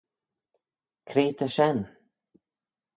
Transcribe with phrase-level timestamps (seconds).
[1.11, 1.79] Cre ta shen?